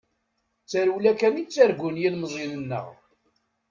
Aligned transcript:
D 0.63 0.67
tarewla 0.69 1.13
kan 1.19 1.39
i 1.41 1.43
ttargun 1.45 1.99
yilemẓiyen-nneɣ. 2.01 2.85